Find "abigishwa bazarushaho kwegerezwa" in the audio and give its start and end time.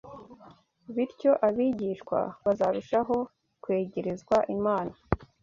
1.47-4.37